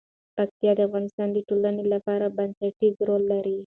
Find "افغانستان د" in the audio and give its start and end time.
0.87-1.37